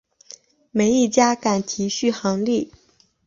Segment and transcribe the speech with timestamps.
[0.71, 2.73] 没一家敢提续航力